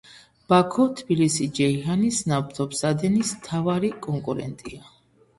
ბაქო-თბილისი-ჯეიჰანის 0.51 2.21
ნავთობსადენის 2.31 3.33
მთავარი 3.41 3.93
კონკურენტია. 4.07 4.81